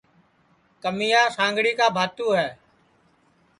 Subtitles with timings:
[0.83, 2.49] کمیا سانڳڑی کا بھانتوں ہے